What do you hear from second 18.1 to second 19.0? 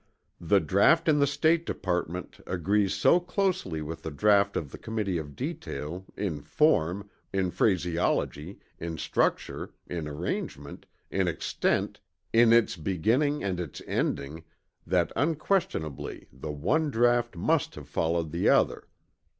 the other.